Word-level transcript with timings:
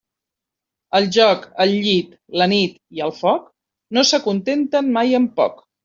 El 0.99 1.05
joc, 1.17 1.45
el 1.67 1.75
llit, 1.89 2.17
la 2.43 2.49
nit 2.55 2.75
i 2.99 3.07
el 3.09 3.17
foc 3.21 3.47
no 3.99 4.09
s'acontenten 4.15 4.95
mai 4.99 5.19
amb 5.21 5.37
poc. 5.43 5.67